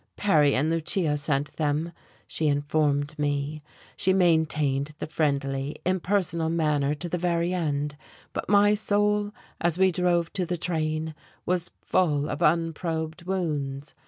"Perry 0.17 0.55
and 0.55 0.71
Lucia 0.71 1.15
sent 1.15 1.57
them," 1.57 1.91
she 2.25 2.47
informed 2.47 3.13
me. 3.19 3.61
She 3.95 4.13
maintained 4.13 4.95
the 4.97 5.05
friendly, 5.05 5.75
impersonal 5.85 6.49
manner 6.49 6.95
to 6.95 7.07
the 7.07 7.19
very 7.19 7.53
end; 7.53 7.95
but 8.33 8.49
my 8.49 8.73
soul, 8.73 9.31
as 9.59 9.77
we 9.77 9.91
drove 9.91 10.33
to 10.33 10.43
the 10.43 10.57
train, 10.57 11.13
was 11.45 11.69
full 11.85 12.27
of 12.29 12.41
un 12.41 12.73
probed 12.73 13.25
wounds. 13.25 13.93